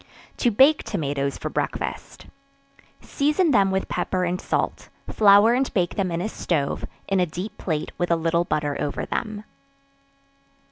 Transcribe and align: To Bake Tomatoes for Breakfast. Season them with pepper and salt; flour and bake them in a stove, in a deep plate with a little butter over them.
To 0.37 0.49
Bake 0.49 0.81
Tomatoes 0.83 1.37
for 1.37 1.49
Breakfast. 1.49 2.25
Season 3.01 3.51
them 3.51 3.69
with 3.69 3.87
pepper 3.87 4.23
and 4.25 4.41
salt; 4.41 4.89
flour 5.07 5.53
and 5.53 5.71
bake 5.75 5.93
them 5.93 6.09
in 6.11 6.21
a 6.21 6.27
stove, 6.27 6.85
in 7.07 7.19
a 7.19 7.27
deep 7.27 7.55
plate 7.59 7.91
with 7.99 8.09
a 8.09 8.15
little 8.15 8.43
butter 8.43 8.75
over 8.81 9.05
them. 9.05 9.43